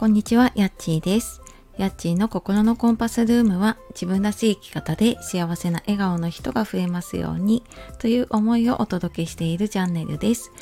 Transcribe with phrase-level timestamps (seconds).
[0.00, 1.42] こんにちは、やっちーです。
[1.76, 7.62] やっちーの心のコンパスルームは自分らしい生き方で幸せな笑顔の人が増えますように
[7.98, 10.52] という思いをお届けしているチャンネルです。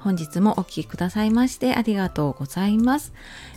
[0.00, 3.12] 本日もお聴きくださいましてありがとうございます。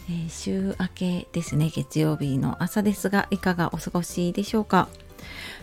[0.08, 4.88] えー週明けですね、月曜日の朝ですが、いかがお過ごしでしょうか？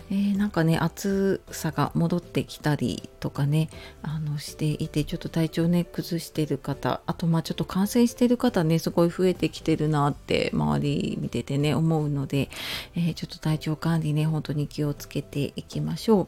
[0.09, 3.69] えーなんかね暑さが戻ってきたりとかね
[4.03, 12.49] あのしていてちょっと体調ね崩してる方あとまあちょっと感染してる方ねすごい増えてきてるなって周り見ててね思うので、
[12.95, 16.27] えーちょっと体調管理ね本当に気をつけていきましょ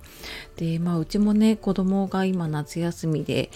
[0.56, 0.60] う。
[0.60, 3.50] でまあうちもね子供が今夏休みで、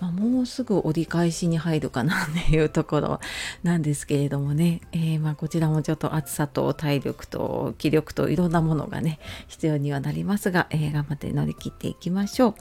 [0.00, 3.20] まあ、もうすぐ折り返しに入るかなっていうところ
[3.62, 9.18] なんですけれどもね、えーま、こちらもちょっと暑さと体力と気力といろんなものがね
[9.48, 12.54] 必要にはなりますが、えー頑張って乗り切っていきましょう。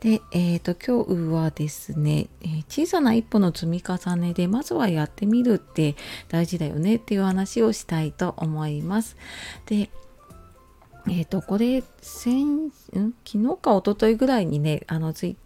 [0.00, 5.96] で、えー、と今日はですね、え小さな一歩の積み重ねでまずはやってみるって
[6.28, 9.16] 大事だよねっていう話をしたいと思います。
[9.66, 9.90] で
[11.08, 12.70] えっ、とこれ先ん？
[13.24, 15.36] 昨日か一昨日ぐらいにねあのツイッ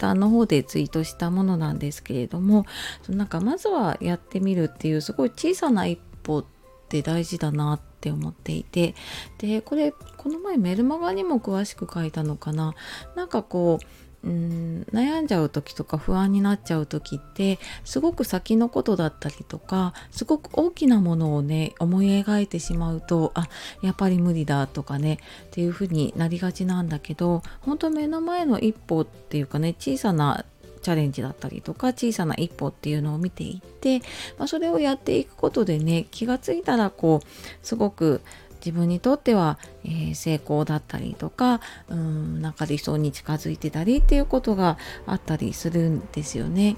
[0.00, 2.64] ターの方でツイートしたものなんですけれども
[3.02, 6.44] そのなんかまずはやってみるっていうすごい小さな一歩っ
[6.88, 8.94] て大事だなって思っていて
[9.38, 12.74] でこれこの前メルマガにも詳しく書いたのかな。
[13.14, 23.48] なんかこううん悩んじゃう時とか不安になっちゃう時ってすごく先のことだったりとかすごく大きなものをね思い描いてしまうとあ
[23.82, 30.44] やっぱり無理だとかねっていう風になりがちなんだけど本当目の前の一歩っていうかね小さな
[30.82, 34.00] チャレンジだったりとか小さな一歩っていうのを見ていって、
[34.38, 37.26] まあ、それをやっていくことでね気がついたらこう
[37.62, 38.22] すごく
[38.64, 46.76] 自分にとっては、えー成功だったりとかうんなんか理想に近づいてたりっていうことがあったりするんですよね。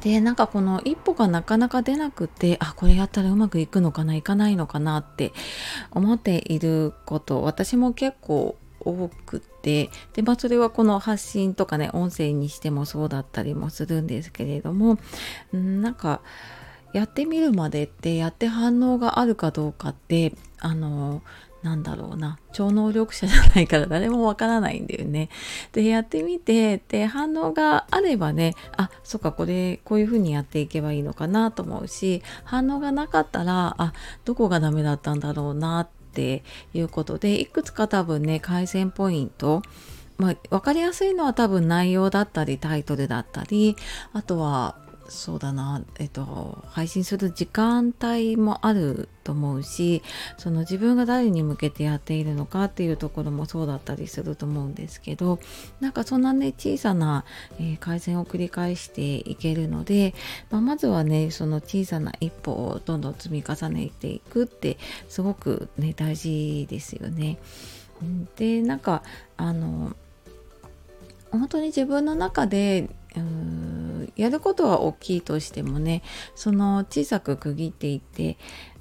[0.00, 5.32] でなんかこの一歩がなかなか出なくてあこれやったらうまくいくのかないかないのかなって
[5.90, 14.98] 思っていること私も結構多くてで、まあ、それはこの発信とかね音声にしてもそうだったりもするんですけれども
[15.52, 16.20] なんか
[16.96, 21.20] やってみるまでってやって反応があるかどうかってあの
[21.62, 25.28] なんだろうな超能力者じゃないから誰もわからないんだよね。
[25.72, 33.92] でやってみてで反応があればねあそっかこれこういう風にやっていけばいいのかなと思うし反応がなかったらあ
[34.24, 39.60] どこがダメだったんだろうなっていうことでいくつか多分ね改善ポイント
[40.18, 43.76] まあ、分かりやすいのは多分内容だったりタイトルだったり
[44.14, 44.76] あとは
[45.08, 50.02] そうだな、えっと、配信する時間帯もあると思うし
[50.38, 55.40] その自分が誰に向けてやっているのかっていうところもそうだったりすると思うんですけど
[55.80, 57.24] なんかそんなね小さな、
[57.58, 60.14] えー改善を繰り返していけるので、
[60.50, 64.76] まあ、まずはねその小さな一歩をどんどん積み重ねていくって
[65.08, 67.38] すごくね大事ですよね。
[68.36, 69.02] でなんか
[69.36, 69.96] あの
[71.30, 73.75] 本当に自分の中でうん
[74.16, 76.02] やることは大きいとしてもね
[76.34, 78.38] その小さく区切っていって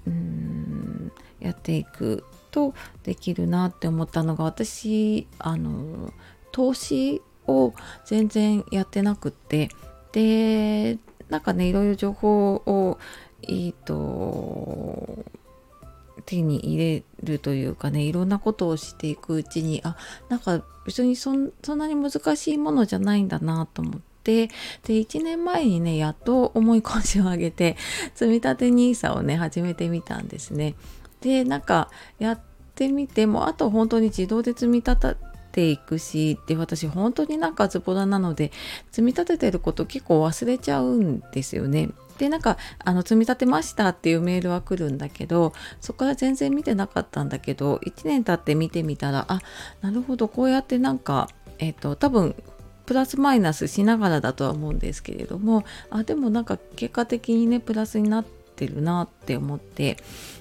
[0.07, 2.73] うーんやっていくと
[3.03, 6.13] できるなって思ったのが私あの
[6.51, 7.73] 投資を
[8.05, 9.69] 全然やってなくって
[10.13, 10.97] で
[11.29, 12.97] なんかねいろいろ情報を
[13.41, 15.25] いいと
[16.25, 19.97] 手に入れるというかねいろんなことをしていくうちにあ
[20.29, 24.14] なんか別にそんそんなに難しいものじゃないんだなと思って。
[24.25, 24.49] で
[24.83, 27.77] 1年前にねやっと思い腰を上げて
[28.15, 30.75] 積み立て NISA をね始めてみたんですね。
[31.21, 32.39] でなんかやっ
[32.75, 38.51] てみてもあと本当に自動で積み立てていくしで私本当になんかズボラなので
[38.91, 41.91] 積み立ててること結構忘れちゃうんですよね。
[42.17, 49.41] でなんかあの積み立てましたっていうメールは来るんだけどそこから全然見てなかったんだけど1年経って見てみたらあ
[49.81, 52.35] なるほどこうやってなんかえっ、と多分
[52.85, 59.97] プラスマイナスしながらだとは思うんですけれどもあでもなんか結果的にねプラスになってるなって思って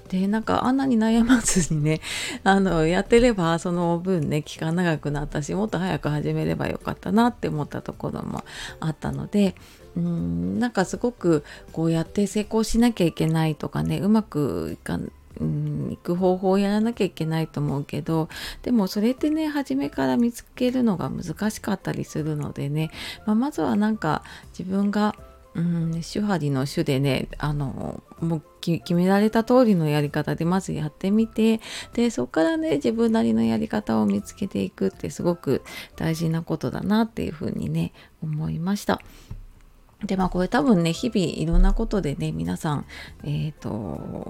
[0.09, 2.01] でなんかあんなに悩まずにね
[2.45, 8.45] あのやってればその分ね期間長くなったしもっと早く始めればよかったなって思ったところも
[8.81, 9.55] あったので
[9.97, 18.29] うんなんかすごくこうやって成功しなきゃいけないとかねうまくいかんうん、行く方法をやらなきゃいけないと思うけど
[18.63, 22.91] でもそれってね初めから見つけるのが難しかったりするのでね、
[23.27, 24.23] まあ、まずはなんか
[24.57, 25.17] 自分が
[25.55, 31.61] うん、手張りの手でねあのもう決められた通りのやり方でまずやってみて
[31.93, 35.63] でそこからね自分なりのやり方を見つけていくってすごく
[35.97, 37.93] 大事なことだなっていうふうにね
[38.23, 39.01] 思いました。
[40.05, 42.87] でまあこれ多分ね日々いろんなことでね皆さん、
[43.25, 43.71] えーと、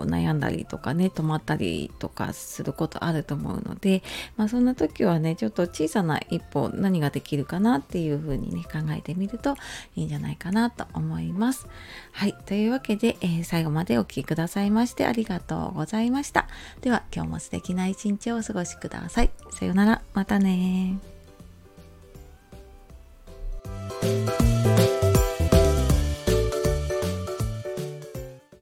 [0.06, 4.02] 悩んだりとかね止まったりとかすることあると思うので、
[4.36, 9.56] まあ、そんな時はねちょっと小さな一歩何ができるかなっていうふうにね考えてみると
[9.96, 11.66] いいんじゃないかなと思います。
[12.12, 16.46] はいというわけで、えー、最後までお聴きくださいましてありがとうございました。
[16.80, 19.30] では今日も素敵な一日をお過ごしください。
[19.50, 21.13] さようならまたね